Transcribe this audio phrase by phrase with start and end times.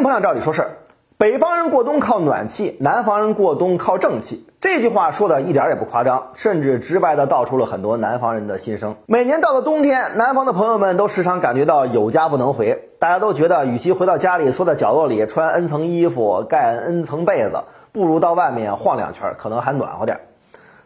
[0.00, 0.70] 音捧场照理说事儿，
[1.18, 4.46] 北方人过冬靠暖气，南方人过冬靠正气。
[4.58, 8.96] 这句话说的一点也不夸张，甚至直白的道出了很多南方人的心声。
[9.04, 20.18] 每年到了冬天，南方的朋友们都时常感觉到有家不能回，大家都觉得与其回到家里缩在角落里穿 N 层衣服盖 N 层被子，不如到外面晃两圈，可能还暖和点。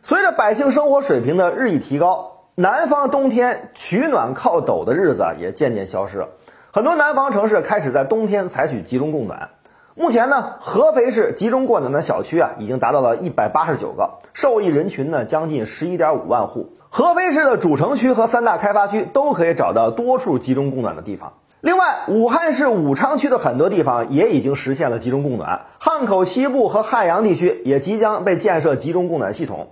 [0.03, 6.27] 随着百姓生活水平的日益提高，南方冬天取暖靠斗的日子也渐渐消失了。
[6.75, 9.51] 很多南方城市开始在冬天采取集中供暖。
[9.95, 16.73] 目前呢，合肥市集中供暖的小区啊，已经达到了一百八十九个，受益人群呢将近十一点五万户。
[16.91, 21.35] 合肥市的主城区和三大开发区都可以找到多处集中供暖的地方。
[21.61, 29.69] 另外，武汉市武昌区的很多地方也已经实现了集中供暖，汉口西部和汉阳地区也即将被建设集中供暖系统。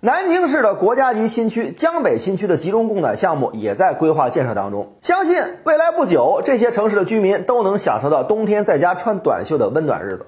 [0.00, 10.26] 南京市的国家级新区江北新区的集中供暖项目也在规划建设当中，相信未来不久，这些城市的居民都能享受到冬天在家穿短袖的温暖日子。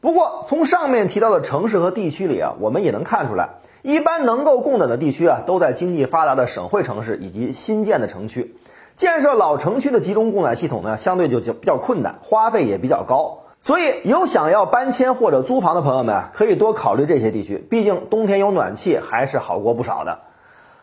[0.00, 3.48] 不过，从上面提到的城市和地区里啊，我们也能看出来，
[3.82, 8.54] 一般能够供暖的地区啊，都在经济发达的省会城市以及新建的城区。
[8.94, 13.40] 建设老城区的集中供暖系统呢，相对就比较困难，花费也比较高。
[13.64, 17.58] 所以，有想要搬迁或者租房的朋友们啊，可以多考虑这些地区。
[17.70, 20.18] 毕竟冬天有暖气还是好过不少的。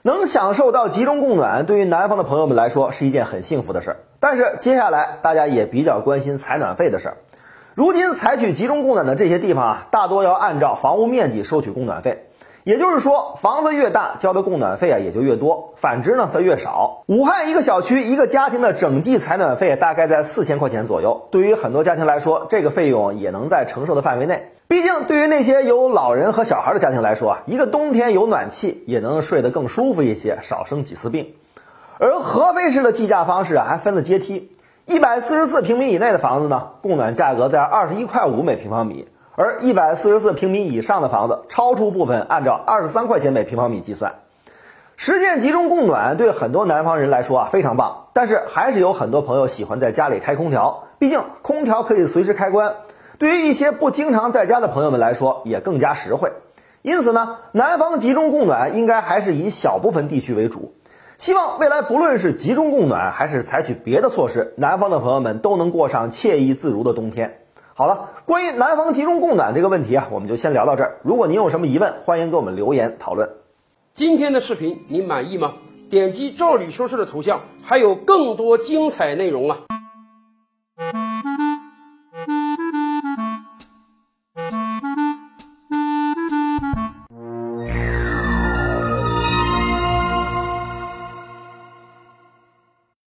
[0.02, 3.98] 能享受到集中供暖，对于南方的朋友们来说是一件很幸福的事儿。
[4.22, 7.18] 但是接下来大家也比较关心采暖费的事儿。
[7.76, 12.29] 如今采取集中供暖的这些地方啊，大多要按照房屋面积收取供暖费。
[12.70, 17.02] 也就是说，房子越大，交的供暖费啊也就越多；反之呢，则越少。
[17.08, 24.52] 武汉一个小区一个家庭的整季采暖费大概在四千块钱左右，对于很多家庭来说，这个费用也能在承受的范围内。
[24.68, 31.34] 毕竟，对于那些有老人和小孩的家庭来说啊，一个冬天有暖气也能睡得更舒服一些，少生几次病。
[31.98, 34.52] 而合肥市的计价方式啊，还分了阶梯，
[34.86, 39.08] 一百四十四平米以内的房子呢，供暖价格在二十一块五每平方米。
[39.42, 44.16] 而一百四十四平米以上的房子，超出部分按照二十三块钱每平方米计算。
[44.98, 52.76] 实现集中供暖对很多南方人来说啊非常棒，但是还是有很多朋友喜欢在家里开空调，毕竟空调可以随时开关。
[53.18, 56.34] 对于一些不经常在家的朋友们来说，也更加实惠。
[56.82, 60.74] 因此呢，南方集中供暖应该还是以小部分地区为主。
[61.16, 67.40] 希望未来不论是集中供暖还是采取别的措施，南方的朋友们都能过上惬意自如的冬天。
[67.80, 71.00] 好了，关于南方集中供暖这个问题啊，我们就先聊到这儿。
[71.02, 73.30] 如果您有什么疑问，欢迎给我们留言讨论。
[73.94, 75.54] 今天的视频您满意吗？
[75.90, 79.60] 点击赵理说事的头像，还有更多精彩内容啊！